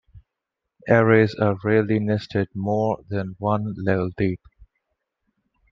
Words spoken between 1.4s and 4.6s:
rarely nested more than one level deep.